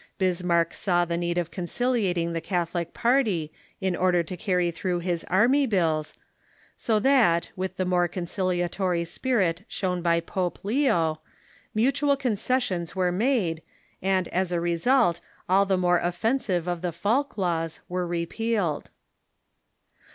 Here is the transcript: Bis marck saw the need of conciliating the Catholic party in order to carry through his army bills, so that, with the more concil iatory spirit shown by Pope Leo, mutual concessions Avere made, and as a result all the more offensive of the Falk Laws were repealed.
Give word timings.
Bis 0.17 0.41
marck 0.41 0.73
saw 0.73 1.05
the 1.05 1.15
need 1.15 1.37
of 1.37 1.51
conciliating 1.51 2.33
the 2.33 2.41
Catholic 2.41 2.91
party 2.91 3.53
in 3.79 3.95
order 3.95 4.23
to 4.23 4.35
carry 4.35 4.71
through 4.71 4.97
his 4.97 5.23
army 5.25 5.67
bills, 5.67 6.15
so 6.75 6.97
that, 6.97 7.51
with 7.55 7.77
the 7.77 7.85
more 7.85 8.09
concil 8.09 8.47
iatory 8.47 9.05
spirit 9.05 9.63
shown 9.67 10.01
by 10.01 10.19
Pope 10.19 10.57
Leo, 10.63 11.21
mutual 11.75 12.17
concessions 12.17 12.93
Avere 12.93 13.13
made, 13.13 13.61
and 14.01 14.27
as 14.29 14.51
a 14.51 14.59
result 14.59 15.19
all 15.47 15.67
the 15.67 15.77
more 15.77 15.99
offensive 15.99 16.67
of 16.67 16.81
the 16.81 16.91
Falk 16.91 17.37
Laws 17.37 17.81
were 17.87 18.07
repealed. 18.07 18.89